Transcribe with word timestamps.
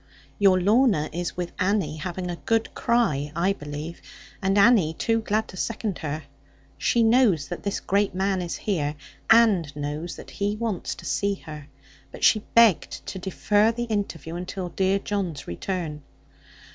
'Your 0.39 0.59
Lorna 0.59 1.11
is 1.13 1.37
with 1.37 1.51
Annie, 1.59 1.97
having 1.97 2.31
a 2.31 2.35
good 2.47 2.73
cry, 2.73 3.31
I 3.35 3.53
believe; 3.53 4.01
and 4.41 4.57
Annie 4.57 4.95
too 4.95 5.19
glad 5.21 5.47
to 5.49 5.57
second 5.57 5.99
her. 5.99 6.23
She 6.79 7.03
knows 7.03 7.49
that 7.49 7.61
this 7.61 7.79
great 7.79 8.15
man 8.15 8.41
is 8.41 8.55
here, 8.55 8.95
and 9.29 9.71
knows 9.75 10.15
that 10.15 10.31
he 10.31 10.55
wants 10.55 10.95
to 10.95 11.05
see 11.05 11.35
her. 11.45 11.67
But 12.11 12.23
she 12.23 12.39
begged 12.55 13.05
to 13.05 13.19
defer 13.19 13.71
the 13.71 13.83
interview, 13.83 14.35
until 14.37 14.69
dear 14.69 14.97
John's 14.97 15.47
return.' 15.47 16.01